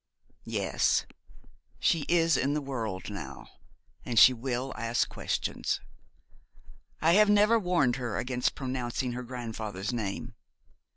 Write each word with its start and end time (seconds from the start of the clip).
'Yes, 0.45 1.05
she 1.77 2.07
is 2.09 2.35
in 2.35 2.55
the 2.55 2.59
world 2.61 3.11
now, 3.11 3.47
and 4.03 4.17
she 4.17 4.33
will 4.33 4.73
ask 4.75 5.07
questions. 5.07 5.79
I 7.03 7.11
have 7.13 7.29
never 7.29 7.59
warned 7.59 7.97
her 7.97 8.17
against 8.17 8.55
pronouncing 8.55 9.11
her 9.11 9.21
grandfather's 9.21 9.93
name. 9.93 10.33